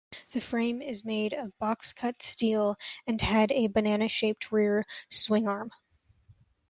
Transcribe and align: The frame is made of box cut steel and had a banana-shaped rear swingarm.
The 0.31 0.41
frame 0.41 0.81
is 0.81 1.05
made 1.05 1.33
of 1.33 1.55
box 1.59 1.93
cut 1.93 2.23
steel 2.23 2.75
and 3.05 3.21
had 3.21 3.51
a 3.51 3.67
banana-shaped 3.67 4.51
rear 4.51 4.83
swingarm. 5.11 5.69